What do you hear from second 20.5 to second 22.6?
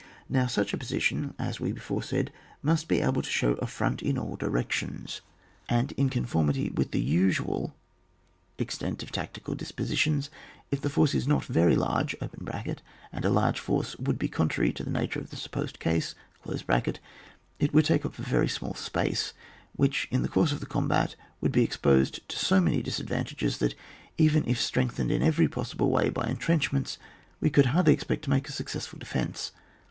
of the combat, would be exposed to so